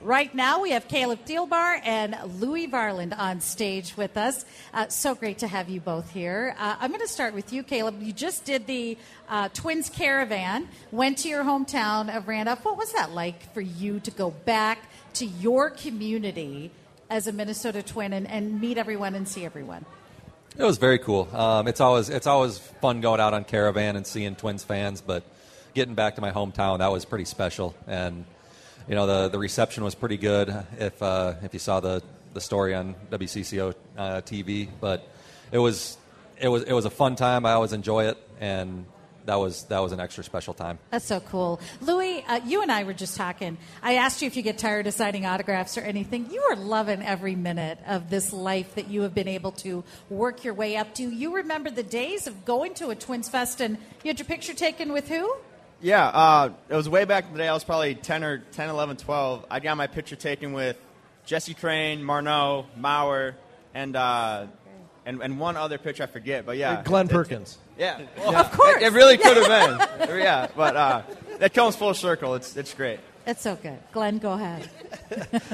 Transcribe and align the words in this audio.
Right 0.00 0.34
now, 0.34 0.62
we 0.62 0.70
have 0.70 0.88
Caleb 0.88 1.20
Thielbar 1.26 1.80
and 1.84 2.16
Louis 2.40 2.68
Varland 2.68 3.16
on 3.18 3.40
stage 3.40 3.96
with 3.96 4.16
us. 4.16 4.44
Uh, 4.72 4.88
so 4.88 5.14
great 5.14 5.38
to 5.38 5.48
have 5.48 5.68
you 5.68 5.80
both 5.80 6.10
here. 6.10 6.54
Uh, 6.58 6.76
I'm 6.78 6.90
going 6.90 7.00
to 7.00 7.08
start 7.08 7.34
with 7.34 7.52
you, 7.52 7.62
Caleb. 7.62 8.02
You 8.02 8.12
just 8.12 8.44
did 8.44 8.66
the 8.66 8.98
uh, 9.28 9.48
Twins 9.54 9.88
Caravan, 9.88 10.68
went 10.92 11.18
to 11.18 11.28
your 11.28 11.44
hometown 11.44 12.14
of 12.14 12.28
Randolph. 12.28 12.64
What 12.64 12.76
was 12.76 12.92
that 12.92 13.12
like 13.12 13.52
for 13.52 13.60
you 13.60 14.00
to 14.00 14.10
go 14.10 14.30
back 14.30 14.78
to 15.14 15.26
your 15.26 15.70
community 15.70 16.70
as 17.10 17.26
a 17.26 17.32
Minnesota 17.32 17.82
Twin 17.82 18.12
and, 18.12 18.26
and 18.28 18.60
meet 18.60 18.78
everyone 18.78 19.14
and 19.14 19.26
see 19.26 19.44
everyone? 19.44 19.84
It 20.58 20.64
was 20.64 20.78
very 20.78 20.98
cool. 20.98 21.28
Um, 21.34 21.68
it's 21.68 21.80
always 21.80 22.08
it's 22.08 22.26
always 22.26 22.58
fun 22.58 23.02
going 23.02 23.20
out 23.20 23.34
on 23.34 23.44
caravan 23.44 23.94
and 23.94 24.06
seeing 24.06 24.36
Twins 24.36 24.64
fans, 24.64 25.02
but 25.02 25.22
getting 25.74 25.94
back 25.94 26.14
to 26.14 26.22
my 26.22 26.32
hometown 26.32 26.78
that 26.78 26.90
was 26.90 27.04
pretty 27.04 27.26
special. 27.26 27.74
And 27.86 28.24
you 28.88 28.94
know 28.94 29.06
the 29.06 29.28
the 29.28 29.38
reception 29.38 29.84
was 29.84 29.94
pretty 29.94 30.16
good. 30.16 30.54
If 30.78 31.02
uh, 31.02 31.34
if 31.42 31.52
you 31.52 31.60
saw 31.60 31.80
the 31.80 32.02
the 32.34 32.40
story 32.40 32.74
on 32.74 32.94
WCCO 33.10 33.74
uh, 33.96 34.20
TV, 34.20 34.68
but 34.80 35.08
it 35.50 35.58
was 35.58 35.96
it 36.40 36.48
was 36.48 36.62
it 36.62 36.72
was 36.72 36.84
a 36.84 36.90
fun 36.90 37.16
time. 37.16 37.46
I 37.46 37.52
always 37.52 37.72
enjoy 37.72 38.06
it, 38.06 38.18
and 38.40 38.86
that 39.24 39.36
was 39.36 39.64
that 39.64 39.80
was 39.80 39.92
an 39.92 40.00
extra 40.00 40.22
special 40.22 40.54
time. 40.54 40.78
That's 40.90 41.04
so 41.04 41.20
cool. 41.20 41.60
Louis, 41.80 42.24
uh, 42.28 42.40
you 42.44 42.62
and 42.62 42.70
I 42.70 42.84
were 42.84 42.92
just 42.92 43.16
talking. 43.16 43.58
I 43.82 43.94
asked 43.94 44.22
you 44.22 44.26
if 44.26 44.36
you 44.36 44.42
get 44.42 44.58
tired 44.58 44.86
of 44.86 44.94
signing 44.94 45.26
autographs 45.26 45.76
or 45.76 45.80
anything. 45.80 46.30
You 46.30 46.42
are 46.42 46.56
loving 46.56 47.02
every 47.02 47.34
minute 47.34 47.78
of 47.86 48.08
this 48.08 48.32
life 48.32 48.76
that 48.76 48.88
you 48.88 49.02
have 49.02 49.14
been 49.14 49.28
able 49.28 49.52
to 49.52 49.82
work 50.08 50.44
your 50.44 50.54
way 50.54 50.76
up 50.76 50.94
to. 50.96 51.10
You 51.10 51.36
remember 51.36 51.70
the 51.70 51.82
days 51.82 52.26
of 52.26 52.44
going 52.44 52.74
to 52.74 52.90
a 52.90 52.94
Twins 52.94 53.28
Fest 53.28 53.60
and 53.60 53.78
you 54.04 54.08
had 54.08 54.18
your 54.18 54.26
picture 54.26 54.54
taken 54.54 54.92
with 54.92 55.08
who? 55.08 55.34
Yeah, 55.80 56.06
uh, 56.06 56.50
it 56.68 56.74
was 56.74 56.88
way 56.88 57.04
back 57.04 57.26
in 57.26 57.32
the 57.32 57.38
day. 57.38 57.48
I 57.48 57.52
was 57.52 57.64
probably 57.64 57.94
10 57.94 58.24
or 58.24 58.38
10, 58.38 58.68
11, 58.70 58.96
12. 58.96 59.46
I 59.50 59.60
got 59.60 59.76
my 59.76 59.86
picture 59.86 60.16
taken 60.16 60.52
with 60.52 60.76
Jesse 61.26 61.54
Crain, 61.54 62.00
Morneau, 62.02 62.64
Mauer, 62.78 63.34
and, 63.74 63.94
uh, 63.94 64.46
and 65.04 65.22
and 65.22 65.38
one 65.38 65.56
other 65.56 65.78
pitcher 65.78 66.02
I 66.02 66.06
forget. 66.06 66.46
But 66.46 66.56
yeah, 66.56 66.82
Glen 66.82 67.06
it- 67.06 67.12
Perkins. 67.12 67.58
Yeah, 67.78 68.00
Well, 68.16 68.34
of 68.34 68.50
course. 68.52 68.76
It, 68.76 68.84
it 68.84 68.92
really 68.94 69.18
could 69.18 69.36
have 69.36 69.98
been. 69.98 70.18
yeah, 70.18 70.48
but 70.56 70.76
uh, 70.76 71.02
that 71.40 71.52
comes 71.52 71.76
full 71.76 71.92
circle. 71.92 72.34
It's 72.34 72.56
it's 72.56 72.72
great. 72.72 73.00
It's 73.26 73.42
so 73.42 73.54
good. 73.54 73.78
Glen, 73.92 74.18
go 74.18 74.32
ahead. 74.32 74.68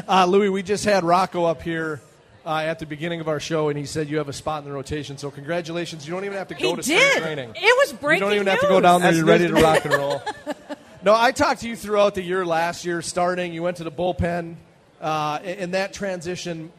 Uh, 0.09 0.25
Louis, 0.27 0.49
we 0.49 0.63
just 0.63 0.85
had 0.85 1.05
Rocco 1.05 1.45
up 1.45 1.63
here 1.63 2.01
uh, 2.45 2.59
at 2.59 2.79
the 2.79 2.87
beginning 2.87 3.21
of 3.21 3.29
our 3.29 3.41
show, 3.41 3.69
and 3.69 3.79
he 3.79 3.85
said 3.87 4.09
you 4.09 4.19
have 4.19 4.29
a 4.29 4.33
spot 4.33 4.63
in 4.63 4.69
the 4.69 4.75
rotation. 4.75 5.17
So 5.19 5.31
congratulations. 5.31 6.07
You 6.07 6.13
don't 6.15 6.25
even 6.25 6.37
have 6.39 6.49
to 6.49 6.55
go 6.55 6.71
He 6.71 6.77
to 6.77 6.83
spring 6.83 6.99
did. 6.99 7.23
training. 7.23 7.51
It 7.57 7.77
was 7.79 7.93
breaking. 7.99 8.23
You 8.23 8.31
don't 8.31 8.35
even 8.35 8.47
have 8.49 8.61
to 8.61 8.69
go 8.69 8.81
down 8.81 9.01
there. 9.01 9.11
That's 9.13 9.19
You're 9.19 9.27
ready 9.27 9.47
to 9.47 9.53
news 9.53 9.63
to 9.63 9.69
me. 9.69 9.73
rock 9.75 9.85
and 9.85 9.95
roll. 9.95 10.23
no, 11.05 11.15
I 11.15 11.31
talked 11.33 11.61
to 11.61 11.69
you 11.69 11.77
throughout 11.77 12.15
the 12.15 12.23
year 12.23 12.45
last 12.45 12.85
year, 12.85 13.01
starting. 13.03 13.53
You 13.53 13.63
went 13.63 13.77
to 13.79 13.85
the 13.85 13.93
bullpen. 13.93 14.57
Uh, 15.01 15.39
in 15.43 15.59
in 15.59 15.71
that 15.73 15.93
transition, 15.93 16.71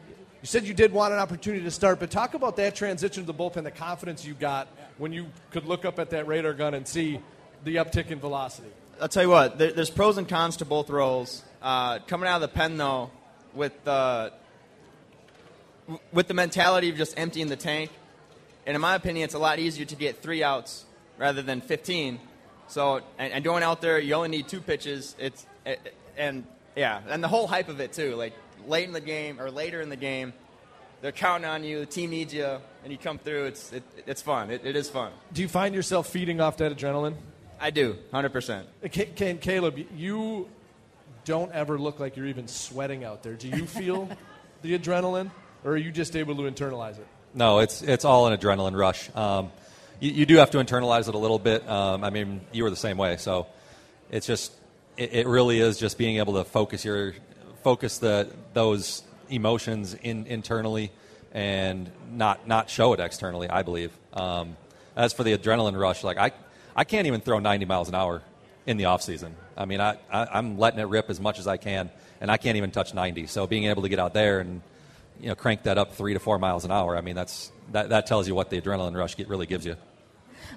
you 0.42 0.46
said 0.46 0.64
you 0.64 0.74
did 0.74 0.92
want 0.92 1.12
an 1.12 1.18
opportunity 1.18 1.62
to 1.64 1.70
start, 1.70 2.00
but 2.00 2.10
talk 2.10 2.34
about 2.34 2.56
that 2.56 2.74
transition 2.74 3.22
to 3.24 3.26
the 3.26 3.34
bullpen, 3.34 3.64
the 3.64 3.70
confidence 3.70 4.24
you 4.24 4.34
got 4.34 4.68
when 4.98 5.12
you 5.12 5.26
could 5.50 5.66
look 5.66 5.84
up 5.84 5.98
at 5.98 6.10
that 6.10 6.26
radar 6.26 6.54
gun 6.54 6.74
and 6.74 6.86
see 6.86 7.20
the 7.64 7.76
uptick 7.76 8.10
in 8.10 8.18
velocity. 8.20 8.68
I'll 9.00 9.08
tell 9.08 9.22
you 9.24 9.28
what. 9.30 9.58
There, 9.58 9.72
there's 9.72 9.90
pros 9.90 10.18
and 10.18 10.28
cons 10.28 10.58
to 10.58 10.64
both 10.64 10.88
roles. 10.88 11.42
Uh, 11.60 11.98
coming 12.06 12.28
out 12.28 12.36
of 12.36 12.42
the 12.42 12.48
pen 12.54 12.76
though, 12.76 13.10
with 13.54 13.72
the 13.84 14.32
w- 15.86 16.00
with 16.12 16.28
the 16.28 16.34
mentality 16.34 16.90
of 16.90 16.96
just 16.96 17.18
emptying 17.18 17.48
the 17.48 17.56
tank, 17.56 17.90
and 18.66 18.74
in 18.74 18.80
my 18.80 18.94
opinion, 18.94 19.24
it's 19.24 19.34
a 19.34 19.38
lot 19.38 19.58
easier 19.58 19.84
to 19.84 19.96
get 19.96 20.22
three 20.22 20.42
outs 20.42 20.84
rather 21.18 21.42
than 21.42 21.60
15. 21.60 22.18
So, 22.68 23.00
and, 23.18 23.32
and 23.32 23.44
going 23.44 23.62
out 23.62 23.80
there, 23.80 23.98
you 23.98 24.14
only 24.14 24.28
need 24.30 24.48
two 24.48 24.60
pitches. 24.60 25.14
It's 25.18 25.46
it, 25.66 25.94
and 26.16 26.46
yeah, 26.76 27.00
and 27.08 27.22
the 27.22 27.28
whole 27.28 27.46
hype 27.46 27.68
of 27.68 27.80
it 27.80 27.92
too. 27.92 28.14
Like 28.16 28.32
late 28.66 28.86
in 28.86 28.92
the 28.92 29.00
game 29.00 29.40
or 29.40 29.50
later 29.50 29.80
in 29.80 29.90
the 29.90 29.96
game, 29.96 30.32
they're 31.02 31.12
counting 31.12 31.44
on 31.48 31.62
you. 31.64 31.80
The 31.80 31.86
team 31.86 32.10
needs 32.10 32.32
you, 32.32 32.56
and 32.82 32.90
you 32.92 32.96
come 32.98 33.18
through. 33.18 33.44
It's 33.44 33.72
it, 33.72 33.82
it's 34.06 34.22
fun. 34.22 34.50
It, 34.50 34.62
it 34.64 34.76
is 34.76 34.88
fun. 34.88 35.12
Do 35.32 35.42
you 35.42 35.48
find 35.48 35.74
yourself 35.74 36.08
feeding 36.08 36.40
off 36.40 36.56
that 36.56 36.74
adrenaline? 36.76 37.14
I 37.60 37.70
do, 37.70 37.96
hundred 38.10 38.32
percent. 38.32 38.66
Uh, 38.82 38.88
Ca- 38.92 39.12
Ca- 39.16 39.36
Caleb, 39.36 39.78
you 39.94 40.48
don't 41.24 41.52
ever 41.52 41.78
look 41.78 42.00
like 42.00 42.16
you're 42.16 42.26
even 42.26 42.48
sweating 42.48 43.04
out 43.04 43.22
there. 43.22 43.34
Do 43.34 43.48
you 43.48 43.66
feel 43.66 44.08
the 44.62 44.78
adrenaline, 44.78 45.30
or 45.64 45.72
are 45.72 45.76
you 45.76 45.90
just 45.90 46.14
able 46.14 46.36
to 46.36 46.42
internalize 46.42 46.98
it? 46.98 47.06
No, 47.34 47.58
it's 47.58 47.82
it's 47.82 48.04
all 48.04 48.28
an 48.28 48.38
adrenaline 48.38 48.78
rush. 48.78 49.10
Um, 49.16 49.50
you, 49.98 50.10
you 50.12 50.26
do 50.26 50.36
have 50.36 50.50
to 50.52 50.58
internalize 50.58 51.08
it 51.08 51.14
a 51.14 51.18
little 51.18 51.38
bit. 51.38 51.68
Um, 51.68 52.04
I 52.04 52.10
mean, 52.10 52.42
you 52.52 52.62
were 52.62 52.70
the 52.70 52.76
same 52.76 52.96
way, 52.96 53.16
so 53.16 53.46
it's 54.10 54.26
just 54.26 54.52
it, 54.96 55.12
it 55.12 55.26
really 55.26 55.58
is 55.60 55.78
just 55.78 55.98
being 55.98 56.18
able 56.18 56.34
to 56.34 56.44
focus 56.44 56.84
your 56.84 57.14
focus 57.62 57.98
the 57.98 58.30
those 58.52 59.02
emotions 59.30 59.94
in 59.94 60.26
internally 60.26 60.92
and 61.32 61.90
not 62.12 62.46
not 62.46 62.70
show 62.70 62.92
it 62.92 63.00
externally. 63.00 63.48
I 63.48 63.62
believe. 63.62 63.90
Um, 64.12 64.56
as 64.96 65.12
for 65.12 65.24
the 65.24 65.36
adrenaline 65.36 65.78
rush, 65.78 66.04
like 66.04 66.18
I 66.18 66.30
I 66.76 66.84
can't 66.84 67.06
even 67.06 67.20
throw 67.20 67.38
90 67.38 67.66
miles 67.66 67.88
an 67.88 67.94
hour 67.94 68.22
in 68.66 68.76
the 68.76 68.84
off 68.86 69.02
season. 69.02 69.34
I 69.56 69.64
mean, 69.64 69.80
I, 69.80 69.98
I 70.12 70.26
I'm 70.32 70.58
letting 70.58 70.78
it 70.78 70.84
rip 70.84 71.10
as 71.10 71.20
much 71.20 71.38
as 71.38 71.48
I 71.48 71.56
can, 71.56 71.90
and 72.20 72.30
I 72.30 72.36
can't 72.36 72.56
even 72.56 72.70
touch 72.70 72.94
90. 72.94 73.26
So 73.26 73.46
being 73.46 73.64
able 73.64 73.82
to 73.82 73.88
get 73.88 73.98
out 73.98 74.14
there 74.14 74.38
and 74.38 74.62
you 75.20 75.28
know 75.28 75.34
crank 75.34 75.62
that 75.64 75.78
up 75.78 75.94
three 75.94 76.14
to 76.14 76.20
four 76.20 76.38
miles 76.38 76.64
an 76.64 76.70
hour, 76.70 76.96
I 76.96 77.00
mean 77.00 77.14
that's 77.14 77.50
that 77.72 77.88
that 77.90 78.06
tells 78.06 78.26
you 78.28 78.34
what 78.34 78.50
the 78.50 78.60
adrenaline 78.60 78.96
rush 78.96 79.16
get, 79.16 79.28
really 79.28 79.46
gives 79.46 79.64
you. 79.66 79.76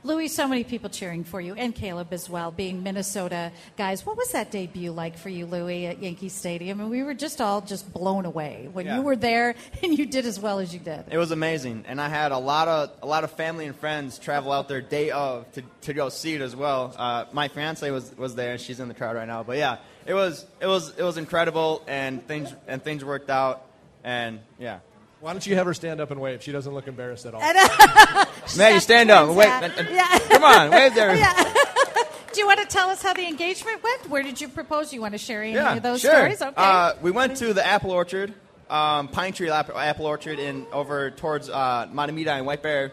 Louis, 0.03 0.27
so 0.27 0.47
many 0.47 0.63
people 0.63 0.89
cheering 0.89 1.23
for 1.23 1.41
you, 1.41 1.55
and 1.55 1.73
Caleb 1.73 2.11
as 2.11 2.29
well, 2.29 2.51
being 2.51 2.83
Minnesota 2.83 3.51
guys. 3.77 4.05
What 4.05 4.15
was 4.17 4.31
that 4.33 4.51
debut 4.51 4.91
like 4.91 5.17
for 5.17 5.29
you, 5.29 5.45
Louis, 5.45 5.87
at 5.87 6.03
Yankee 6.03 6.29
Stadium? 6.29 6.79
And 6.81 6.89
we 6.89 7.01
were 7.03 7.13
just 7.15 7.41
all 7.41 7.61
just 7.61 7.91
blown 7.93 8.25
away 8.25 8.69
when 8.71 8.85
Yeah. 8.85 8.97
you 8.97 9.01
were 9.01 9.15
there 9.15 9.55
and 9.83 9.97
you 9.97 10.05
did 10.05 10.25
as 10.25 10.39
well 10.39 10.59
as 10.59 10.73
you 10.73 10.79
did. 10.79 11.05
It 11.09 11.17
was 11.17 11.31
amazing, 11.31 11.85
and 11.87 11.99
I 11.99 12.09
had 12.09 12.31
a 12.31 12.37
lot 12.37 12.67
of 12.67 12.91
a 13.01 13.07
lot 13.07 13.23
of 13.23 13.31
family 13.31 13.65
and 13.65 13.75
friends 13.75 14.19
travel 14.19 14.51
out 14.51 14.67
there 14.67 14.81
day 14.81 15.09
of 15.09 15.49
to, 15.53 15.63
to 15.81 15.93
go 15.93 16.09
see 16.09 16.35
it 16.35 16.41
as 16.41 16.55
well. 16.55 16.93
Uh, 16.95 17.25
my 17.31 17.47
fiance 17.47 17.89
was 17.89 18.15
was 18.17 18.35
there; 18.35 18.51
and 18.53 18.61
she's 18.61 18.79
in 18.79 18.89
the 18.89 18.93
crowd 18.93 19.15
right 19.15 19.27
now. 19.27 19.41
But 19.43 19.57
yeah, 19.57 19.77
it 20.05 20.13
was 20.13 20.45
it 20.61 20.67
was 20.67 20.95
it 20.97 21.03
was 21.03 21.17
incredible, 21.17 21.81
and 21.87 22.25
things 22.27 22.53
and 22.67 22.83
things 22.83 23.03
worked 23.03 23.29
out, 23.29 23.63
and 24.03 24.39
yeah. 24.59 24.79
Why 25.19 25.31
don't 25.33 25.45
you 25.45 25.55
have 25.55 25.65
her 25.65 25.73
stand 25.73 25.99
up 25.99 26.11
and 26.11 26.21
wave? 26.21 26.43
She 26.43 26.51
doesn't 26.51 26.71
look 26.73 26.87
embarrassed 26.87 27.25
at 27.25 27.33
all. 27.33 27.41
Maggie, 28.57 28.79
stand 28.79 29.09
up. 29.09 29.25
twins 29.25 29.37
Wait, 29.37 29.47
hat. 29.47 29.63
and- 29.63 29.73
and- 29.87 29.89
Yeah. 29.95 30.19
come 30.29 30.43
on, 30.43 30.69
wave 30.71 30.93
there. 30.93 31.15
Yeah. 31.15 31.33
Do 32.33 32.39
you 32.41 32.45
want 32.45 32.59
to 32.59 32.67
tell 32.67 32.89
us 32.89 33.01
how 33.01 33.13
the 33.13 33.25
engagement 33.27 33.81
went? 33.83 34.09
Where 34.09 34.21
did 34.21 34.39
you 34.39 34.47
propose? 34.47 34.93
You 34.93 35.01
want 35.01 35.13
to 35.13 35.17
share 35.17 35.41
any 35.41 35.53
Yeah, 35.53 35.75
of 35.75 35.81
those 35.81 36.01
sure. 36.01 36.11
stories? 36.11 36.41
Okay. 36.41 36.53
Uh, 36.55 36.93
we 37.01 37.09
went 37.09 37.37
to 37.37 37.51
the 37.53 37.65
apple 37.65 37.89
orchard, 37.91 38.31
um, 38.69 39.07
Pine 39.07 39.33
Tree 39.33 39.49
Apple, 39.49 39.75
apple 39.77 40.05
Orchard, 40.05 40.37
in 40.37 40.67
over 40.71 41.09
towards 41.09 41.49
uh, 41.49 41.87
Mahtomedi 41.91 42.27
and 42.27 42.45
White 42.45 42.61
Bear, 42.61 42.91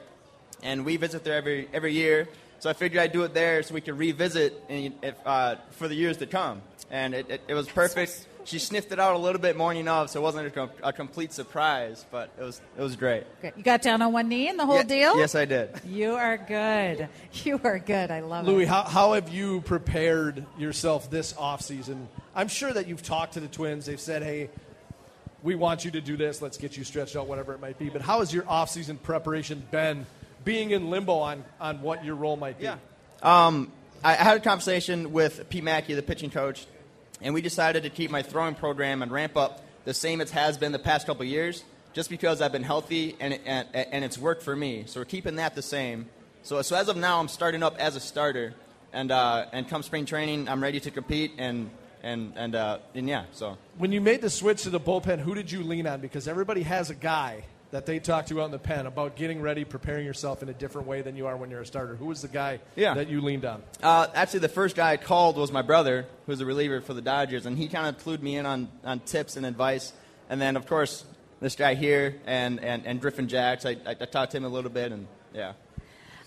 and 0.63 0.87
we 0.87 0.97
visit 0.97 1.25
there 1.25 1.35
every 1.35 1.69
every 1.75 1.93
year. 1.93 2.27
So 2.61 2.71
I 2.71 2.73
figured 2.73 3.03
I'd 3.03 3.13
do 3.13 3.25
it 3.25 3.35
there 3.35 3.63
so 3.63 3.75
we 3.75 3.83
could 3.83 3.99
revisit 3.99 4.55
in, 4.71 4.95
if, 5.03 5.15
uh, 5.27 5.57
for 5.73 5.89
the 5.89 5.95
years 5.95 6.17
to 6.19 6.27
come, 6.27 6.63
and 6.91 7.13
it, 7.13 7.29
it, 7.29 7.41
it 7.49 7.55
was 7.55 7.69
perfect. 7.69 8.27
She 8.45 8.59
sniffed 8.59 8.93
it 8.93 9.01
out 9.01 9.15
a 9.15 9.19
little 9.19 9.41
bit 9.41 9.57
morning 9.57 9.89
of, 9.89 10.11
so 10.11 10.21
it 10.21 10.23
wasn't 10.23 10.47
a, 10.49 10.51
com- 10.51 10.71
a 10.83 10.93
complete 10.93 11.33
surprise, 11.33 12.05
but 12.11 12.31
it 12.39 12.43
was 12.43 12.61
it 12.77 12.83
was 12.83 12.95
great. 12.97 13.25
Great. 13.41 13.57
You 13.57 13.63
got 13.63 13.81
down 13.81 14.03
on 14.03 14.13
one 14.13 14.29
knee 14.29 14.49
and 14.49 14.59
the 14.59 14.67
whole 14.67 14.77
Yeah, 14.77 14.83
deal? 14.83 15.19
Yes, 15.19 15.35
I 15.35 15.47
did. 15.47 15.71
You 15.87 16.15
are 16.15 16.37
good. 16.37 17.09
You 17.45 17.61
are 17.65 17.79
good. 17.79 18.11
I 18.11 18.21
love 18.21 18.47
Louis, 18.47 18.65
it. 18.65 18.69
how, 18.69 18.83
how 18.83 19.13
have 19.15 19.31
you 19.31 19.63
prepared 19.63 20.45
yourself 20.59 21.11
this 21.11 21.33
offseason? 21.33 22.07
I'm 22.35 22.49
sure 22.49 22.73
that 22.73 22.87
you've 22.87 23.03
talked 23.03 23.35
to 23.35 23.41
the 23.41 23.49
Twins. 23.49 23.87
They've 23.87 23.99
said, 24.01 24.23
hey, 24.23 24.51
we 25.43 25.55
want 25.55 25.85
you 25.85 25.91
to 25.93 26.01
do 26.01 26.17
this. 26.17 26.43
Let's 26.43 26.57
get 26.59 26.77
you 26.77 26.85
stretched 26.85 27.17
out, 27.17 27.27
whatever 27.27 27.55
it 27.55 27.61
might 27.61 27.79
be. 27.79 27.89
But 27.89 28.03
how 28.03 28.21
has 28.21 28.33
your 28.33 28.45
offseason 28.45 29.01
preparation 29.03 29.63
been 29.71 30.07
being 30.45 30.71
in 30.71 30.91
limbo 30.91 31.15
on, 31.15 31.45
on 31.61 31.81
what 31.81 32.05
your 32.05 32.15
role 32.15 32.37
might 32.37 32.59
be? 32.59 32.65
Yeah. 32.65 32.77
Um, 33.23 33.73
I 34.03 34.13
I 34.13 34.17
had 34.17 34.37
a 34.37 34.41
conversation 34.41 35.13
with 35.13 35.49
Pete 35.49 35.65
Maki, 35.65 35.95
the 35.97 36.03
pitching 36.03 36.31
coach, 36.31 36.67
and 37.21 37.35
we 37.35 37.41
decided 37.41 37.83
to 37.85 37.91
keep 37.91 38.11
my 38.11 38.23
throwing 38.23 38.55
program 38.55 39.03
and 39.03 39.11
ramp 39.11 39.37
up 39.37 39.63
the 39.85 39.95
same 39.95 40.21
it 40.21 40.31
has 40.31 40.59
been 40.59 40.73
the 40.73 40.79
past 40.79 41.07
couple 41.07 41.25
years, 41.25 41.65
just 41.93 42.11
because 42.11 42.41
I've 42.41 42.53
been 42.53 42.63
healthy 42.63 43.17
and, 43.21 43.39
and, 43.45 43.69
and 43.75 44.05
it's 44.05 44.19
worked 44.19 44.43
for 44.43 44.57
me. 44.57 44.85
So 44.87 45.01
we're 45.01 45.05
keeping 45.05 45.37
that 45.37 45.55
the 45.55 45.63
same. 45.63 46.07
So, 46.43 46.61
so 46.63 46.77
as 46.77 46.89
of 46.89 46.97
now, 46.97 47.21
I'm 47.21 47.29
starting 47.29 47.63
up 47.63 47.79
as 47.79 47.97
a 47.97 48.01
starter, 48.01 48.55
and 48.93 49.11
uh, 49.11 49.47
and 49.53 49.69
come 49.69 49.83
spring 49.83 50.07
training, 50.07 50.49
I'm 50.49 50.63
ready 50.63 50.81
to 50.81 50.91
compete 50.91 51.33
and 51.39 51.71
and 52.03 52.33
and 52.37 52.55
uh, 52.55 52.79
and 52.95 53.09
yeah. 53.09 53.25
So 53.33 53.59
When 53.79 53.93
you 53.93 54.01
made 54.01 54.21
the 54.21 54.31
switch 54.31 54.63
to 54.63 54.71
the 54.71 54.81
bullpen, 54.81 55.21
who 55.21 55.35
did 55.35 55.51
you 55.51 55.63
lean 55.63 55.87
on? 55.87 56.01
Because 56.01 56.29
everybody 56.29 56.63
has 56.63 56.91
a 56.91 56.95
guy 56.95 57.45
that 57.75 57.87
they 57.87 57.99
talked 57.99 58.29
to 58.29 58.35
you 58.37 58.41
out 58.41 58.45
in 58.45 58.51
the 58.53 58.59
pen 58.61 58.87
about 58.87 59.17
getting 59.17 59.43
ready, 59.43 59.65
preparing 59.65 60.07
yourself 60.07 60.45
in 60.45 60.49
a 60.49 60.53
different 60.53 60.87
way 60.87 61.03
than 61.03 61.17
you 61.17 61.27
are 61.27 61.37
when 61.37 61.51
you're 61.51 61.63
a 61.63 61.67
starter. 61.67 61.97
Who 61.97 62.05
was 62.05 62.23
the 62.23 62.29
guy 62.29 62.61
Yeah. 62.77 62.95
that 62.95 63.09
you 63.09 63.21
leaned 63.21 63.45
on? 63.45 63.65
Uh, 63.83 64.07
actually, 64.15 64.39
the 64.39 64.49
first 64.49 64.77
guy 64.77 64.93
I 64.93 64.97
called 64.97 65.37
was 65.37 65.51
my 65.51 65.61
brother, 65.63 66.07
who's 66.27 66.41
a 66.41 66.47
reliever 66.47 66.81
for 66.81 66.95
the 66.95 67.03
Dodgers, 67.03 67.47
and 67.47 67.59
he 67.59 67.67
kind 67.67 67.89
of 67.89 68.01
clued 68.01 68.23
me 68.23 68.37
in 68.37 68.47
on, 68.47 68.69
on 68.85 69.01
tips 69.01 69.37
and 69.37 69.45
advice. 69.45 69.93
And 70.31 70.41
then, 70.41 70.55
of 70.57 70.69
course, 70.69 71.05
this 71.41 71.57
guy 71.57 71.75
here 71.75 72.15
and, 72.27 72.63
and, 72.63 72.87
and 72.87 73.01
Griffin 73.01 73.27
Jax. 73.27 73.67
I, 73.67 73.71
I, 73.85 73.97
I 74.01 74.05
talked 74.05 74.31
to 74.31 74.37
him 74.37 74.45
a 74.45 74.49
little 74.49 74.71
bit, 74.71 74.93
and 74.93 75.09
yeah. 75.35 75.55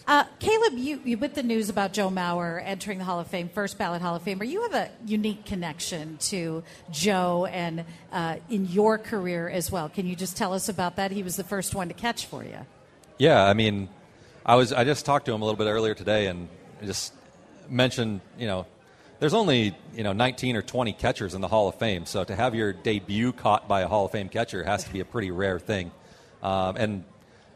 Uh, 0.08 0.24
Caleb, 0.40 0.78
you, 0.78 1.02
you 1.04 1.18
with 1.18 1.34
the 1.34 1.44
news 1.44 1.70
about 1.70 1.92
Joe 1.92 2.10
Mauer 2.10 2.62
entering 2.64 2.98
the 2.98 3.04
Hall 3.04 3.20
of 3.20 3.28
Fame, 3.28 3.50
first 3.50 3.78
ballot 3.78 4.02
Hall 4.02 4.16
of 4.16 4.24
Famer, 4.24 4.48
you 4.48 4.62
have 4.62 4.74
a 4.74 4.90
unique 5.06 5.44
connection 5.44 6.16
to 6.18 6.64
Joe 6.90 7.46
and 7.46 7.84
uh, 8.14 8.38
in 8.50 8.68
your 8.68 8.98
career 8.98 9.50
as 9.50 9.70
well. 9.70 9.90
Can 9.90 10.08
you 10.08 10.16
just 10.16 10.38
tell 10.38 10.54
us 10.54 10.70
about 10.70 10.96
that? 10.96 11.12
He 11.12 11.24
was 11.24 11.36
the 11.36 11.44
first 11.44 11.76
one 11.76 11.90
to 11.90 11.94
catch 11.94 12.26
for 12.26 12.42
you. 12.42 12.60
Yeah, 13.18 13.44
I 13.44 13.54
mean, 13.54 13.90
I 14.46 14.56
was 14.56 14.72
I 14.72 14.86
just 14.86 15.06
talked 15.06 15.26
to 15.26 15.34
him 15.34 15.42
a 15.42 15.46
little 15.46 15.58
bit 15.58 15.70
earlier 15.70 15.94
today 15.94 16.28
and 16.28 16.48
just 16.82 17.14
mentioned, 17.68 18.22
you 18.40 18.48
know, 18.48 18.66
there's 19.20 19.34
only 19.34 19.76
you 19.94 20.04
know 20.04 20.14
19 20.14 20.56
or 20.56 20.62
20 20.62 20.94
catchers 20.94 21.34
in 21.34 21.42
the 21.42 21.50
Hall 21.50 21.68
of 21.68 21.76
Fame, 21.76 22.06
so 22.06 22.24
to 22.24 22.34
have 22.34 22.56
your 22.56 22.72
debut 22.72 23.34
caught 23.34 23.68
by 23.68 23.82
a 23.82 23.90
Hall 23.90 24.06
of 24.06 24.12
Fame 24.12 24.30
catcher 24.30 24.64
has 24.64 24.86
to 24.86 24.94
be 24.94 25.02
a 25.02 25.06
pretty 25.06 25.32
rare 25.32 25.60
thing. 25.60 25.92
Um, 26.42 26.78
and 26.78 27.04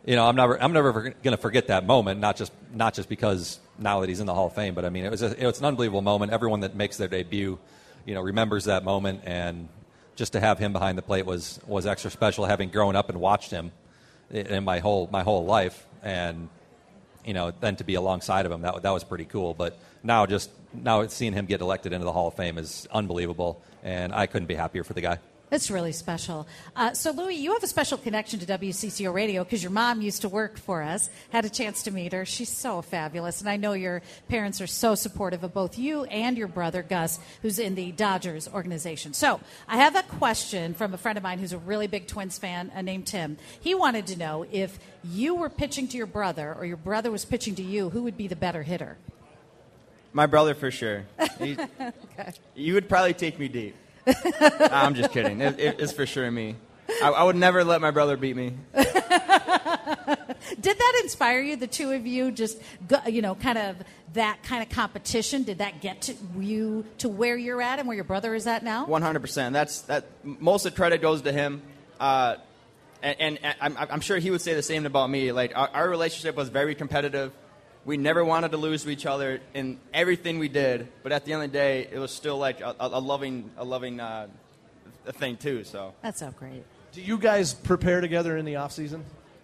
you 0.05 0.15
know, 0.15 0.27
I'm 0.27 0.35
never 0.35 0.61
I'm 0.61 0.73
never 0.73 0.91
going 0.91 1.15
to 1.23 1.37
forget 1.37 1.67
that 1.67 1.85
moment. 1.85 2.19
Not 2.19 2.35
just 2.35 2.51
not 2.73 2.93
just 2.93 3.07
because 3.07 3.59
now 3.77 3.99
that 4.01 4.09
he's 4.09 4.19
in 4.19 4.25
the 4.25 4.33
Hall 4.33 4.47
of 4.47 4.53
Fame, 4.53 4.73
but 4.73 4.85
I 4.85 4.89
mean, 4.89 5.05
it 5.05 5.11
was 5.11 5.21
a, 5.21 5.39
it 5.39 5.45
was 5.45 5.59
an 5.59 5.65
unbelievable 5.65 6.01
moment. 6.01 6.31
Everyone 6.31 6.61
that 6.61 6.75
makes 6.75 6.97
their 6.97 7.07
debut, 7.07 7.59
you 8.05 8.13
know, 8.13 8.21
remembers 8.21 8.65
that 8.65 8.83
moment, 8.83 9.21
and 9.25 9.67
just 10.15 10.33
to 10.33 10.39
have 10.39 10.57
him 10.59 10.73
behind 10.73 10.97
the 10.97 11.03
plate 11.03 11.25
was 11.25 11.59
was 11.67 11.85
extra 11.85 12.09
special. 12.09 12.45
Having 12.45 12.69
grown 12.69 12.95
up 12.95 13.09
and 13.09 13.19
watched 13.19 13.51
him 13.51 13.71
in 14.31 14.63
my 14.63 14.79
whole 14.79 15.07
my 15.11 15.21
whole 15.21 15.45
life, 15.45 15.85
and 16.01 16.49
you 17.23 17.33
know, 17.33 17.51
then 17.59 17.75
to 17.75 17.83
be 17.83 17.93
alongside 17.93 18.45
of 18.47 18.51
him, 18.51 18.61
that 18.61 18.81
that 18.81 18.91
was 18.91 19.03
pretty 19.03 19.25
cool. 19.25 19.53
But 19.53 19.77
now, 20.03 20.25
just 20.25 20.49
now 20.73 21.05
seeing 21.07 21.33
him 21.33 21.45
get 21.45 21.61
elected 21.61 21.93
into 21.93 22.05
the 22.05 22.11
Hall 22.11 22.27
of 22.27 22.33
Fame 22.33 22.57
is 22.57 22.87
unbelievable, 22.91 23.61
and 23.83 24.13
I 24.13 24.25
couldn't 24.25 24.47
be 24.47 24.55
happier 24.55 24.83
for 24.83 24.93
the 24.93 25.01
guy. 25.01 25.19
That's 25.51 25.69
really 25.69 25.91
special. 25.91 26.47
Uh, 26.77 26.93
so, 26.93 27.11
Louis, 27.11 27.35
you 27.35 27.51
have 27.51 27.61
a 27.61 27.67
special 27.67 27.97
connection 27.97 28.39
to 28.39 28.45
WCCO 28.45 29.13
Radio 29.13 29.43
because 29.43 29.61
your 29.61 29.73
mom 29.73 30.01
used 30.01 30.21
to 30.21 30.29
work 30.29 30.57
for 30.57 30.81
us. 30.81 31.09
Had 31.29 31.43
a 31.43 31.49
chance 31.49 31.83
to 31.83 31.91
meet 31.91 32.13
her. 32.13 32.23
She's 32.23 32.47
so 32.47 32.81
fabulous, 32.81 33.41
and 33.41 33.49
I 33.49 33.57
know 33.57 33.73
your 33.73 34.01
parents 34.29 34.61
are 34.61 34.67
so 34.67 34.95
supportive 34.95 35.43
of 35.43 35.53
both 35.53 35.77
you 35.77 36.05
and 36.05 36.37
your 36.37 36.47
brother 36.47 36.81
Gus, 36.81 37.19
who's 37.41 37.59
in 37.59 37.75
the 37.75 37.91
Dodgers 37.91 38.47
organization. 38.47 39.13
So, 39.13 39.41
I 39.67 39.75
have 39.75 39.97
a 39.97 40.03
question 40.03 40.73
from 40.73 40.93
a 40.93 40.97
friend 40.97 41.17
of 41.17 41.23
mine 41.23 41.39
who's 41.39 41.51
a 41.51 41.57
really 41.57 41.87
big 41.87 42.07
Twins 42.07 42.37
fan, 42.37 42.71
uh, 42.73 42.81
named 42.81 43.07
Tim. 43.07 43.35
He 43.59 43.75
wanted 43.75 44.07
to 44.07 44.17
know 44.17 44.45
if 44.53 44.79
you 45.03 45.35
were 45.35 45.49
pitching 45.49 45.89
to 45.89 45.97
your 45.97 46.07
brother 46.07 46.55
or 46.57 46.65
your 46.65 46.77
brother 46.77 47.11
was 47.11 47.25
pitching 47.25 47.55
to 47.55 47.61
you, 47.61 47.89
who 47.89 48.03
would 48.03 48.15
be 48.15 48.29
the 48.29 48.37
better 48.37 48.63
hitter? 48.63 48.97
My 50.13 50.27
brother 50.27 50.53
for 50.53 50.71
sure. 50.71 51.03
He, 51.39 51.57
Okay. 51.57 52.31
You 52.55 52.73
would 52.75 52.87
probably 52.87 53.13
take 53.13 53.37
me 53.37 53.49
deep. 53.49 53.75
I'm 54.61 54.95
just 54.95 55.11
kidding. 55.11 55.41
It, 55.41 55.59
it, 55.59 55.79
it's 55.79 55.91
for 55.91 56.05
sure 56.05 56.29
me. 56.29 56.55
I, 57.01 57.09
I 57.09 57.23
would 57.23 57.35
never 57.35 57.63
let 57.63 57.81
my 57.81 57.91
brother 57.91 58.17
beat 58.17 58.35
me. 58.35 58.53
Did 60.59 60.77
that 60.77 60.99
inspire 61.03 61.39
you, 61.39 61.55
the 61.55 61.67
two 61.67 61.91
of 61.91 62.05
you, 62.05 62.31
just, 62.31 62.59
go, 62.87 62.97
you 63.07 63.21
know, 63.21 63.35
kind 63.35 63.57
of 63.57 63.77
that 64.13 64.43
kind 64.43 64.61
of 64.61 64.69
competition? 64.69 65.43
Did 65.43 65.59
that 65.59 65.81
get 65.81 66.01
to 66.03 66.15
you 66.37 66.85
to 66.99 67.09
where 67.09 67.37
you're 67.37 67.61
at 67.61 67.79
and 67.79 67.87
where 67.87 67.95
your 67.95 68.03
brother 68.03 68.35
is 68.35 68.47
at 68.47 68.63
now? 68.63 68.85
100%. 68.85 69.53
That's 69.53 69.81
that. 69.83 70.05
Most 70.23 70.65
of 70.65 70.73
the 70.73 70.75
credit 70.75 71.01
goes 71.01 71.21
to 71.21 71.31
him, 71.31 71.61
uh, 71.99 72.35
and, 73.01 73.39
and, 73.41 73.55
I'm, 73.59 73.77
I'm 73.77 74.01
sure 74.01 74.17
he 74.17 74.29
would 74.29 74.41
say 74.41 74.53
the 74.53 74.61
same 74.61 74.85
about 74.85 75.09
me. 75.09 75.31
Like 75.31 75.57
our, 75.57 75.69
our 75.69 75.89
relationship 75.89 76.35
was 76.35 76.49
very 76.49 76.75
competitive. 76.75 77.31
We 77.85 77.97
never 77.97 78.23
wanted 78.23 78.51
to 78.51 78.57
lose 78.57 78.83
to 78.83 78.89
each 78.89 79.05
other 79.05 79.41
in 79.53 79.79
everything 79.93 80.37
we 80.39 80.49
did, 80.49 80.87
but 81.03 81.11
at 81.11 81.25
the 81.25 81.33
end 81.33 81.43
of 81.43 81.51
the 81.51 81.57
day, 81.57 81.87
it 81.91 81.97
was 81.97 82.11
still 82.11 82.37
like 82.37 82.61
a, 82.61 82.75
a, 82.79 82.87
a 82.87 82.99
loving, 82.99 83.49
a 83.57 83.65
loving 83.65 83.99
uh, 83.99 84.27
thing 85.13 85.37
too. 85.37 85.63
So 85.63 85.93
That's 86.01 86.19
so 86.19 86.31
great. 86.31 86.63
Do 86.91 87.01
you 87.01 87.17
guys 87.17 87.53
prepare 87.53 88.01
together 88.01 88.37
in 88.37 88.45
the 88.45 88.57
off 88.57 88.71
season? 88.71 89.03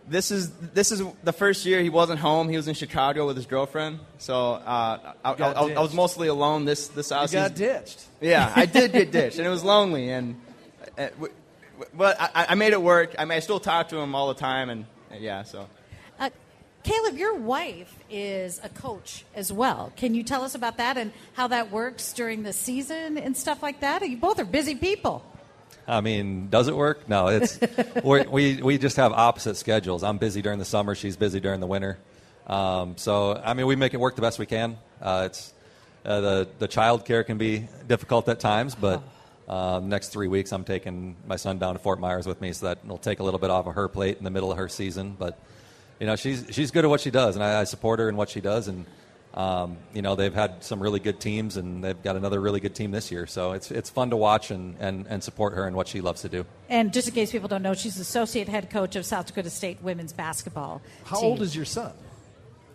this 0.10 0.32
is 0.32 0.52
this 0.74 0.94
is 0.94 1.02
the 1.26 1.34
first 1.34 1.66
year 1.66 1.82
he 1.82 1.90
wasn't 1.90 2.18
home. 2.20 2.48
He 2.48 2.56
was 2.56 2.70
in 2.70 2.76
Chicago 2.76 3.28
with 3.28 3.36
his 3.36 3.46
girlfriend. 3.46 4.00
So 4.20 4.54
uh, 4.54 5.14
I, 5.26 5.32
I, 5.32 5.34
I, 5.34 5.52
I 5.74 5.80
was 5.82 5.94
mostly 5.94 6.30
alone 6.30 6.64
this 6.64 6.88
this 6.88 7.10
You 7.12 7.18
offseason. 7.18 7.34
got 7.34 7.56
ditched. 7.56 8.06
Yeah, 8.22 8.54
I 8.56 8.66
did 8.68 8.94
get 8.94 9.12
ditched, 9.18 9.38
and 9.38 9.46
it 9.46 9.50
was 9.50 9.66
lonely. 9.66 10.10
And 10.12 10.40
uh, 10.98 11.08
w- 11.10 11.34
w- 11.80 11.92
but 11.94 12.16
I, 12.22 12.46
I 12.50 12.56
made 12.56 12.72
it 12.72 12.82
work. 12.82 13.16
I 13.20 13.26
mean, 13.26 13.36
I 13.36 13.40
still 13.42 13.60
talk 13.60 13.90
to 13.90 13.98
him 13.98 14.16
all 14.16 14.30
the 14.30 14.40
time, 14.40 14.70
and 14.70 14.86
uh, 15.12 15.16
yeah. 15.20 15.44
So 15.44 15.68
Caleb, 16.88 17.18
your 17.18 17.36
wife 17.36 17.94
is 18.10 18.62
a 18.64 18.70
coach 18.70 19.26
as 19.36 19.52
well. 19.52 19.92
Can 19.98 20.16
you 20.16 20.24
tell 20.24 20.44
us 20.44 20.56
about 20.56 20.78
that 20.78 20.96
and 20.96 21.12
how 21.34 21.50
that 21.50 21.70
works 21.70 22.14
during 22.14 22.44
the 22.44 22.54
season 22.54 23.18
and 23.18 23.36
stuff 23.36 23.62
like 23.62 23.82
that? 23.82 24.08
You 24.10 24.16
both 24.16 24.40
are 24.40 24.46
busy 24.46 24.74
people. 24.74 25.22
I 25.86 26.00
mean, 26.00 26.48
does 26.50 26.70
it 26.70 26.76
work? 26.78 27.10
No, 27.10 27.28
it's 27.28 27.60
we 28.06 28.62
we 28.62 28.78
just 28.78 28.96
have 28.96 29.12
opposite 29.12 29.58
schedules. 29.58 30.02
I'm 30.02 30.18
busy 30.18 30.42
during 30.42 30.60
the 30.60 30.66
summer. 30.66 30.96
She's 30.96 31.18
busy 31.18 31.42
during 31.42 31.60
the 31.60 31.68
winter. 31.68 31.98
Um, 32.48 32.96
so 32.96 33.34
I 33.36 33.54
mean, 33.54 33.68
we 33.68 33.76
make 33.76 33.94
it 33.94 34.00
work 34.00 34.16
the 34.16 34.22
best 34.22 34.40
we 34.40 34.46
can. 34.46 34.78
Uh, 35.02 35.24
it's 35.26 35.54
uh, 36.06 36.22
the 36.22 36.48
the 36.58 36.70
child 36.70 37.04
care 37.04 37.26
can 37.26 37.38
be 37.38 37.68
difficult 37.86 38.30
at 38.30 38.40
times, 38.40 38.76
but. 38.76 39.04
Uh, 39.48 39.80
next 39.82 40.10
three 40.10 40.28
weeks, 40.28 40.52
I'm 40.52 40.66
taking 40.66 41.16
my 41.26 41.38
son 41.38 41.58
down 41.58 41.76
to 41.76 41.80
Fort 41.80 42.02
Myers 42.02 42.28
with 42.28 42.42
me, 42.42 42.52
so 42.52 42.66
that 42.66 42.86
will 42.86 42.98
take 42.98 43.22
a 43.22 43.24
little 43.24 43.40
bit 43.40 43.50
off 43.50 43.66
of 43.66 43.76
her 43.76 43.88
plate 43.88 44.18
in 44.18 44.26
the 44.26 44.30
middle 44.30 44.52
of 44.52 44.58
her 44.58 44.68
season. 44.68 45.16
But 45.18 45.40
you 46.00 46.06
know, 46.06 46.16
she's 46.16 46.46
she's 46.52 46.72
good 46.72 46.86
at 46.86 46.90
what 46.90 47.02
she 47.02 47.12
does, 47.12 47.36
and 47.36 47.44
I, 47.44 47.62
I 47.62 47.64
support 47.64 48.00
her 48.00 48.10
in 48.10 48.16
what 48.16 48.30
she 48.30 48.42
does. 48.42 48.68
And 48.68 48.86
um, 49.34 49.78
you 49.94 50.02
know, 50.02 50.16
they've 50.16 50.34
had 50.34 50.64
some 50.64 50.82
really 50.82 51.00
good 51.00 51.20
teams, 51.20 51.58
and 51.58 51.84
they've 51.84 52.02
got 52.02 52.16
another 52.16 52.40
really 52.40 52.60
good 52.60 52.74
team 52.74 52.92
this 52.92 53.12
year. 53.12 53.28
So 53.28 53.52
it's 53.52 53.72
it's 53.72 53.90
fun 53.90 54.10
to 54.10 54.18
watch 54.18 54.52
and, 54.52 54.76
and, 54.80 55.06
and 55.08 55.24
support 55.24 55.54
her 55.54 55.68
in 55.68 55.76
what 55.76 55.88
she 55.88 56.02
loves 56.02 56.22
to 56.22 56.30
do. 56.30 56.46
And 56.70 56.92
just 56.92 57.08
in 57.08 57.14
case 57.14 57.32
people 57.32 57.48
don't 57.48 57.62
know, 57.62 57.74
she's 57.74 58.00
associate 58.00 58.48
head 58.48 58.70
coach 58.70 58.96
of 58.96 59.06
South 59.06 59.28
Dakota 59.28 59.50
State 59.50 59.82
women's 59.82 60.14
basketball. 60.14 60.82
How 61.06 61.20
team. 61.20 61.30
old 61.30 61.42
is 61.42 61.56
your 61.56 61.66
son? 61.66 61.94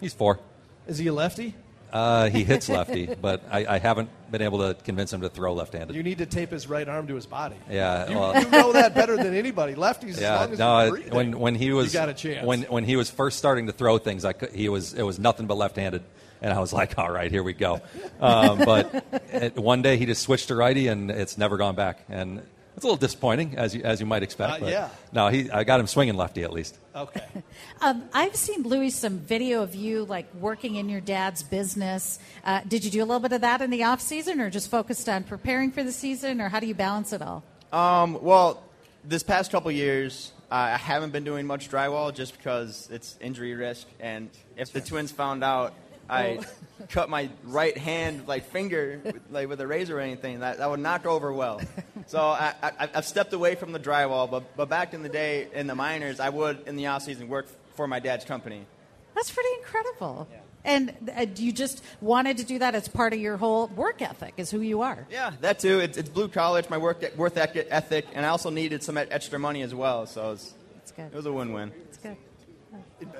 He's 0.01 0.15
four. 0.15 0.39
Is 0.87 0.99
he 0.99 1.07
a 1.09 1.13
lefty? 1.13 1.55
Uh, 1.93 2.31
he 2.31 2.43
hits 2.45 2.69
lefty, 2.71 3.07
but 3.21 3.43
I, 3.51 3.67
I 3.75 3.79
haven't 3.79 4.09
been 4.31 4.41
able 4.43 4.59
to 4.61 4.75
convince 4.83 5.13
him 5.13 5.21
to 5.21 5.29
throw 5.29 5.53
left-handed. 5.53 5.95
You 5.95 6.03
need 6.03 6.19
to 6.19 6.27
tape 6.27 6.51
his 6.51 6.67
right 6.67 6.89
arm 6.89 7.07
to 7.09 7.15
his 7.15 7.27
body. 7.27 7.57
Yeah, 7.71 8.09
You, 8.09 8.19
well- 8.19 8.43
you 8.43 8.49
know 8.51 8.73
that 8.73 8.95
better 8.95 9.17
than 9.17 9.35
anybody. 9.35 9.75
Lefties, 9.75 10.11
as 10.13 10.21
Yeah, 10.21 10.41
long 10.41 10.53
as 10.53 10.59
no. 10.59 10.81
you're 10.81 10.91
breathing, 10.93 11.15
when 11.15 11.39
when 11.39 11.55
he 11.55 11.73
was 11.73 11.93
you 11.93 12.01
got 12.01 12.09
a 12.09 12.15
chance. 12.15 12.47
when 12.47 12.63
when 12.63 12.85
he 12.85 12.97
was 12.97 13.11
first 13.11 13.37
starting 13.39 13.67
to 13.67 13.73
throw 13.73 13.99
things, 13.99 14.25
I 14.25 14.33
could, 14.33 14.53
he 14.53 14.69
was 14.71 14.95
it 14.95 15.03
was 15.03 15.19
nothing 15.19 15.47
but 15.47 15.57
left-handed, 15.59 16.03
and 16.41 16.53
I 16.53 16.61
was 16.61 16.73
like, 16.73 16.99
all 16.99 17.11
right, 17.11 17.31
here 17.31 17.43
we 17.43 17.53
go. 17.53 17.81
Um, 18.21 18.59
but 18.65 19.05
it, 19.33 19.57
one 19.57 19.83
day 19.83 19.97
he 19.99 20.07
just 20.07 20.23
switched 20.23 20.49
to 20.49 20.55
righty, 20.57 20.89
and 20.89 21.11
it's 21.11 21.37
never 21.37 21.57
gone 21.59 21.75
back, 21.75 22.05
and 22.09 22.41
it's 22.75 22.85
a 22.85 22.87
little 22.87 22.97
disappointing 22.97 23.57
as 23.57 23.75
you 23.75 23.83
as 23.83 24.01
you 24.01 24.07
might 24.07 24.23
expect. 24.23 24.55
Uh, 24.55 24.59
but 24.61 24.71
yeah. 24.71 24.89
No, 25.13 25.29
he 25.29 25.51
I 25.51 25.65
got 25.65 25.81
him 25.81 25.87
swinging 25.87 26.17
lefty 26.17 26.43
at 26.43 26.53
least. 26.53 26.77
okay. 26.95 27.25
Um, 27.81 28.05
I've 28.13 28.37
seen 28.37 28.63
Louis 28.63 28.91
some 28.91 29.19
video 29.19 29.63
of 29.63 29.75
you 29.75 30.05
like 30.05 30.33
working 30.39 30.77
in 30.77 30.89
your 30.89 31.01
dad's 31.01 31.43
business. 31.43 32.21
Uh, 32.45 32.61
did 32.69 32.85
you 32.85 32.93
do 32.93 33.01
a 33.01 33.05
little 33.05 33.19
bit 33.19 33.33
of 33.33 33.41
that 33.41 33.61
in 33.61 33.71
the 33.71 33.83
off 33.83 34.01
season, 34.01 34.41
or 34.41 34.51
just 34.51 34.71
focused 34.71 35.09
on 35.09 35.25
preparing 35.25 35.73
for 35.73 35.83
the 35.83 35.91
season, 35.91 36.41
or 36.41 36.49
how 36.49 36.61
do 36.61 36.67
you 36.69 36.77
balance 36.77 37.13
it 37.13 37.23
all? 37.23 37.43
Um, 37.73 38.23
well, 38.23 38.63
this 39.05 39.25
past 39.25 39.51
couple 39.51 39.73
years, 39.73 40.31
uh, 40.49 40.55
I 40.55 40.77
haven't 40.77 41.11
been 41.11 41.25
doing 41.25 41.45
much 41.45 41.71
drywall 41.71 42.15
just 42.15 42.37
because 42.37 42.89
it's 42.93 43.17
injury 43.21 43.55
risk, 43.55 43.89
and 43.99 44.31
if 44.57 44.73
the 44.73 44.81
twins 44.81 45.11
found 45.11 45.43
out 45.43 45.75
I 46.09 46.41
cut 46.91 47.09
my 47.09 47.31
right 47.45 47.77
hand 47.77 48.27
like 48.27 48.47
finger 48.47 49.01
with, 49.05 49.21
like 49.31 49.49
with 49.49 49.61
a 49.61 49.67
razor 49.67 49.99
or 49.99 50.01
anything, 50.01 50.41
that, 50.41 50.59
that 50.59 50.71
would 50.71 50.81
not 50.81 51.03
go 51.03 51.11
over 51.11 51.33
well. 51.33 51.61
So 52.07 52.21
I, 52.21 52.55
I, 52.63 52.89
I've 52.95 53.07
stepped 53.07 53.33
away 53.33 53.55
from 53.55 53.73
the 53.73 53.81
drywall, 53.81 54.31
but 54.31 54.57
but 54.57 54.69
back 54.69 54.95
in 54.95 55.03
the 55.03 55.09
day 55.09 55.49
in 55.55 55.67
the 55.67 55.75
minors, 55.75 56.21
I 56.21 56.29
would 56.29 56.67
in 56.67 56.77
the 56.77 56.87
off 56.87 57.03
season 57.03 57.29
work 57.29 57.47
for 57.75 57.87
my 57.87 58.01
dad's 58.01 58.25
company. 58.25 58.67
That's 59.15 59.31
pretty 59.31 59.51
incredible. 59.59 60.29
And 60.65 61.11
uh, 61.17 61.27
you 61.37 61.53
just 61.53 61.83
wanted 62.01 62.39
to 62.39 62.45
do 62.45 62.61
that 62.61 62.75
as 62.75 62.87
part 62.89 63.13
of 63.13 63.19
your 63.19 63.37
whole 63.37 63.67
work 63.69 64.01
ethic, 64.01 64.35
is 64.37 64.51
who 64.51 64.61
you 64.61 64.83
are. 64.83 65.07
Yeah, 65.11 65.33
that 65.41 65.59
too. 65.59 65.81
It's, 65.81 65.99
it's 65.99 66.09
blue 66.09 66.29
collar. 66.29 66.61
It's 66.61 66.71
my 66.71 66.79
work 66.79 67.05
worth 67.17 67.37
ethic, 67.37 68.07
and 68.15 68.25
I 68.25 68.29
also 68.29 68.51
needed 68.51 68.83
some 68.83 68.97
extra 68.97 69.39
money 69.39 69.63
as 69.63 69.75
well. 69.75 70.07
So 70.07 70.33
it's, 70.33 70.55
That's 70.75 70.93
good. 70.93 71.07
it 71.07 71.15
was 71.15 71.27
a 71.27 71.33
win-win. 71.33 71.73
It's 71.89 71.99
good. 71.99 72.17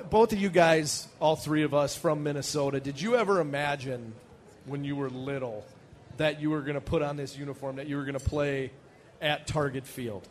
Both 0.09 0.33
of 0.33 0.39
you 0.39 0.49
guys, 0.49 1.07
all 1.19 1.35
three 1.35 1.63
of 1.63 1.73
us 1.73 1.95
from 1.95 2.23
Minnesota, 2.23 2.79
did 2.79 3.01
you 3.01 3.15
ever 3.15 3.39
imagine 3.39 4.13
when 4.65 4.83
you 4.83 4.95
were 4.95 5.09
little 5.09 5.65
that 6.17 6.41
you 6.41 6.49
were 6.49 6.61
going 6.61 6.75
to 6.75 6.81
put 6.81 7.01
on 7.01 7.17
this 7.17 7.37
uniform, 7.37 7.77
that 7.77 7.87
you 7.87 7.97
were 7.97 8.03
going 8.03 8.17
to 8.17 8.29
play 8.29 8.71
at 9.21 9.47
Target 9.47 9.85
Field? 9.85 10.27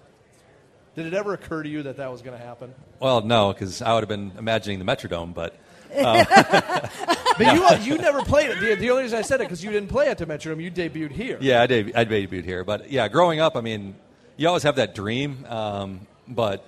Did 0.94 1.06
it 1.06 1.14
ever 1.14 1.32
occur 1.34 1.62
to 1.62 1.68
you 1.68 1.84
that 1.84 1.96
that 1.96 2.10
was 2.10 2.22
going 2.22 2.38
to 2.38 2.44
happen? 2.44 2.74
Well, 3.00 3.22
no, 3.22 3.52
because 3.52 3.82
I 3.82 3.94
would 3.94 4.00
have 4.00 4.08
been 4.08 4.32
imagining 4.38 4.78
the 4.78 4.84
Metrodome, 4.84 5.34
but 5.34 5.56
But 7.38 7.54
you, 7.54 7.94
you 7.94 7.98
never 7.98 8.22
played 8.22 8.50
it. 8.50 8.60
The, 8.60 8.74
the 8.74 8.90
only 8.90 9.04
reason 9.04 9.18
I 9.18 9.22
said 9.22 9.40
it 9.40 9.44
because 9.44 9.62
you 9.64 9.70
didn't 9.70 9.88
play 9.88 10.08
at 10.08 10.18
the 10.18 10.26
Metrodome. 10.26 10.62
You 10.62 10.70
debuted 10.70 11.12
here. 11.12 11.38
Yeah, 11.40 11.62
I, 11.62 11.66
deb- 11.66 11.92
I 11.94 12.04
debuted 12.04 12.44
here, 12.44 12.64
but 12.64 12.90
yeah, 12.90 13.08
growing 13.08 13.40
up, 13.40 13.56
I 13.56 13.60
mean, 13.60 13.94
you 14.36 14.48
always 14.48 14.62
have 14.62 14.76
that 14.76 14.94
dream, 14.94 15.44
um, 15.48 16.06
but 16.28 16.64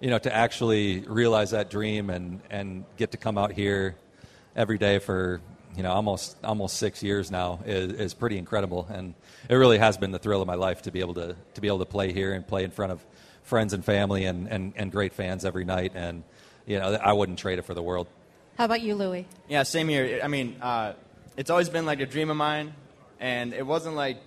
you 0.00 0.10
know, 0.10 0.18
to 0.18 0.34
actually 0.34 1.00
realize 1.00 1.50
that 1.50 1.70
dream 1.70 2.10
and 2.10 2.40
and 2.50 2.84
get 2.96 3.12
to 3.12 3.16
come 3.16 3.38
out 3.38 3.52
here 3.52 3.96
every 4.54 4.78
day 4.78 4.98
for 4.98 5.40
you 5.76 5.82
know 5.82 5.92
almost 5.92 6.36
almost 6.44 6.76
six 6.76 7.02
years 7.02 7.30
now 7.30 7.60
is, 7.66 7.92
is 7.92 8.14
pretty 8.14 8.38
incredible, 8.38 8.86
and 8.90 9.14
it 9.48 9.54
really 9.54 9.78
has 9.78 9.96
been 9.96 10.10
the 10.10 10.18
thrill 10.18 10.40
of 10.40 10.46
my 10.46 10.54
life 10.54 10.82
to 10.82 10.90
be 10.90 11.00
able 11.00 11.14
to 11.14 11.36
to 11.54 11.60
be 11.60 11.68
able 11.68 11.80
to 11.80 11.86
play 11.86 12.12
here 12.12 12.32
and 12.32 12.46
play 12.46 12.64
in 12.64 12.70
front 12.70 12.92
of 12.92 13.04
friends 13.42 13.72
and 13.72 13.84
family 13.84 14.24
and 14.24 14.48
and, 14.48 14.72
and 14.76 14.92
great 14.92 15.12
fans 15.12 15.44
every 15.44 15.64
night, 15.64 15.92
and 15.94 16.22
you 16.66 16.78
know, 16.78 16.94
I 16.94 17.12
wouldn't 17.14 17.38
trade 17.38 17.58
it 17.58 17.62
for 17.62 17.74
the 17.74 17.82
world. 17.82 18.06
How 18.56 18.66
about 18.66 18.82
you, 18.82 18.94
Louis? 18.94 19.26
Yeah, 19.48 19.62
same 19.62 19.88
here. 19.88 20.20
I 20.22 20.28
mean, 20.28 20.56
uh, 20.60 20.92
it's 21.36 21.48
always 21.48 21.68
been 21.68 21.86
like 21.86 22.00
a 22.00 22.06
dream 22.06 22.28
of 22.28 22.36
mine, 22.36 22.74
and 23.20 23.54
it 23.54 23.66
wasn't 23.66 23.96
like 23.96 24.18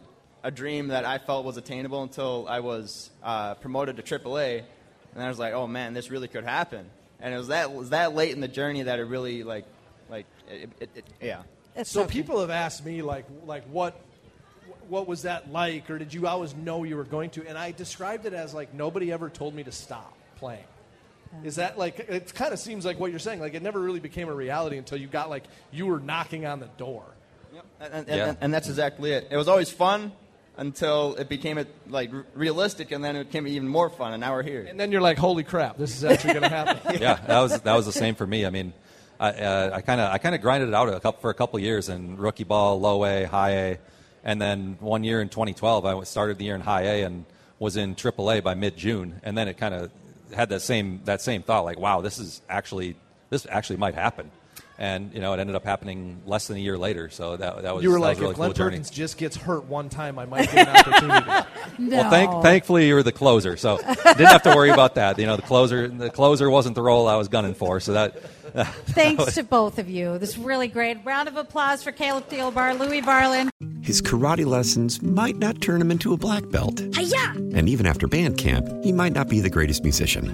a 0.43 0.49
dream 0.49 0.87
that 0.87 1.05
I 1.05 1.19
felt 1.19 1.45
was 1.45 1.57
attainable 1.57 2.01
until 2.01 2.47
I 2.49 2.61
was 2.61 3.11
uh, 3.21 3.53
promoted 3.55 3.97
to 3.97 4.03
AAA, 4.03 4.63
and 5.13 5.23
I 5.23 5.27
was 5.29 5.39
like, 5.39 5.53
oh 5.53 5.67
man, 5.67 5.93
this 5.93 6.09
really 6.09 6.27
could 6.27 6.43
happen. 6.43 6.89
And 7.19 7.33
it 7.33 7.37
was 7.37 7.49
that 7.49 7.69
it 7.69 7.75
was 7.75 7.89
that 7.91 8.15
late 8.15 8.31
in 8.33 8.41
the 8.41 8.47
journey 8.47 8.83
that 8.83 8.99
it 8.99 9.03
really 9.03 9.43
like, 9.43 9.65
like, 10.09 10.25
it, 10.49 10.69
it, 10.79 10.89
it, 10.95 11.05
yeah. 11.21 11.43
It's 11.75 11.89
So 11.89 12.01
okay. 12.03 12.11
people 12.11 12.39
have 12.41 12.49
asked 12.49 12.85
me 12.85 13.01
like 13.01 13.25
like 13.45 13.63
what 13.65 13.99
what 14.89 15.07
was 15.07 15.21
that 15.21 15.51
like 15.51 15.89
or 15.89 15.97
did 15.97 16.13
you 16.13 16.27
always 16.27 16.53
know 16.55 16.83
you 16.83 16.97
were 16.97 17.03
going 17.03 17.29
to 17.31 17.47
and 17.47 17.57
I 17.57 17.71
described 17.71 18.25
it 18.25 18.33
as 18.33 18.53
like 18.53 18.73
nobody 18.73 19.11
ever 19.11 19.29
told 19.29 19.53
me 19.55 19.63
to 19.63 19.71
stop 19.71 20.13
playing. 20.37 20.65
Oh. 21.33 21.45
Is 21.45 21.55
that 21.55 21.77
like 21.77 21.99
it 21.99 22.33
kind 22.33 22.51
of 22.53 22.59
seems 22.59 22.83
like 22.83 22.99
what 22.99 23.11
you're 23.11 23.19
saying 23.19 23.39
like 23.39 23.53
it 23.53 23.61
never 23.61 23.79
really 23.79 24.01
became 24.01 24.27
a 24.27 24.33
reality 24.33 24.77
until 24.77 24.97
you 24.97 25.07
got 25.07 25.29
like 25.29 25.43
you 25.71 25.85
were 25.85 25.99
knocking 25.99 26.45
on 26.45 26.59
the 26.59 26.69
door. 26.77 27.03
Yep. 27.53 27.65
And, 27.79 27.93
and, 27.93 28.07
Yeah. 28.07 28.29
and, 28.29 28.37
and 28.41 28.53
that's 28.53 28.67
exactly 28.67 29.11
it. 29.13 29.27
It 29.31 29.37
was 29.37 29.47
always 29.47 29.71
fun 29.71 30.11
until 30.57 31.15
it 31.15 31.29
became 31.29 31.57
it, 31.57 31.67
like 31.89 32.13
r- 32.13 32.25
realistic, 32.33 32.91
and 32.91 33.03
then 33.03 33.15
it 33.15 33.25
became 33.25 33.47
even 33.47 33.67
more 33.67 33.89
fun, 33.89 34.13
and 34.13 34.21
now 34.21 34.33
we're 34.33 34.43
here. 34.43 34.65
And 34.69 34.79
then 34.79 34.91
you're 34.91 35.01
like 35.01 35.17
holy 35.17 35.43
crap 35.43 35.77
this 35.77 35.95
is 35.95 36.03
actually 36.03 36.33
going 36.33 36.43
to 36.43 36.49
happen. 36.49 36.97
yeah, 37.01 37.15
that 37.27 37.39
was 37.39 37.61
that 37.61 37.73
was 37.73 37.85
the 37.85 37.91
same 37.91 38.15
for 38.15 38.27
me. 38.27 38.45
I 38.45 38.49
mean, 38.49 38.73
I 39.19 39.29
uh, 39.31 39.81
kind 39.81 40.01
of 40.01 40.11
I 40.11 40.17
kind 40.17 40.35
of 40.35 40.41
grinded 40.41 40.69
it 40.69 40.75
out 40.75 40.89
a 40.89 40.99
couple, 40.99 41.21
for 41.21 41.29
a 41.29 41.33
couple 41.33 41.59
years 41.59 41.89
in 41.89 42.17
rookie 42.17 42.43
ball, 42.43 42.79
low 42.79 43.05
A, 43.05 43.25
high 43.25 43.51
A, 43.51 43.79
and 44.23 44.41
then 44.41 44.77
one 44.79 45.03
year 45.03 45.21
in 45.21 45.29
2012, 45.29 45.85
I 45.85 46.03
started 46.03 46.37
the 46.37 46.45
year 46.45 46.55
in 46.55 46.61
high 46.61 46.83
A 46.83 47.03
and 47.03 47.25
was 47.59 47.77
in 47.77 47.95
triple 47.95 48.31
A 48.31 48.39
by 48.39 48.55
mid 48.55 48.75
June, 48.75 49.21
and 49.23 49.37
then 49.37 49.47
it 49.47 49.57
kind 49.57 49.73
of 49.73 49.91
had 50.33 50.49
that 50.49 50.61
same 50.61 51.01
that 51.05 51.21
same 51.21 51.43
thought 51.43 51.65
like, 51.65 51.79
wow, 51.79 52.01
this 52.01 52.19
is 52.19 52.41
actually 52.49 52.95
this 53.29 53.45
actually 53.49 53.77
might 53.77 53.95
happen. 53.95 54.31
And 54.81 55.13
you 55.13 55.21
know, 55.21 55.31
it 55.33 55.39
ended 55.39 55.55
up 55.55 55.63
happening 55.63 56.23
less 56.25 56.47
than 56.47 56.57
a 56.57 56.59
year 56.59 56.75
later. 56.75 57.07
So 57.11 57.37
that 57.37 57.61
that 57.61 57.75
was 57.75 57.83
You 57.83 57.91
were 57.91 57.97
that 57.97 58.01
like 58.01 58.09
was 58.15 58.17
a 58.17 58.21
really 58.21 58.31
if 58.31 58.37
Glen 58.37 58.49
cool 58.49 58.53
journey. 58.55 58.69
Perkins 58.77 58.89
just 58.89 59.15
gets 59.15 59.35
hurt 59.35 59.65
one 59.65 59.89
time 59.89 60.17
I 60.17 60.25
might 60.25 60.51
get 60.51 60.67
an 60.67 60.75
opportunity. 60.75 61.27
No. 61.77 61.97
Well, 62.01 62.09
thank, 62.09 62.43
thankfully 62.43 62.87
you 62.87 62.95
were 62.95 63.03
the 63.03 63.11
closer, 63.11 63.57
so 63.57 63.77
didn't 63.77 64.25
have 64.25 64.43
to 64.43 64.55
worry 64.55 64.69
about 64.71 64.95
that. 64.95 65.17
You 65.19 65.25
know, 65.25 65.35
the 65.35 65.41
closer 65.43 65.87
the 65.87 66.09
closer 66.09 66.49
wasn't 66.49 66.75
the 66.75 66.81
role 66.81 67.07
I 67.07 67.15
was 67.15 67.27
gunning 67.27 67.53
for, 67.53 67.79
so 67.79 67.93
that. 67.93 68.19
Thanks 68.87 69.35
to 69.35 69.43
both 69.43 69.79
of 69.79 69.89
you. 69.89 70.17
This 70.17 70.31
is 70.31 70.37
really 70.37 70.67
great. 70.67 70.97
Round 71.05 71.27
of 71.27 71.37
applause 71.37 71.83
for 71.83 71.91
Caleb 71.91 72.27
Thielbar, 72.27 72.77
Louis 72.77 73.01
Varland. 73.01 73.49
His 73.81 74.01
karate 74.01 74.45
lessons 74.45 75.01
might 75.01 75.37
not 75.37 75.61
turn 75.61 75.79
him 75.79 75.91
into 75.91 76.11
a 76.11 76.17
black 76.17 76.49
belt. 76.49 76.81
And 76.81 77.69
even 77.69 77.85
after 77.85 78.07
band 78.07 78.37
camp, 78.37 78.67
he 78.83 78.91
might 78.91 79.13
not 79.13 79.29
be 79.29 79.39
the 79.39 79.49
greatest 79.49 79.83
musician. 79.83 80.33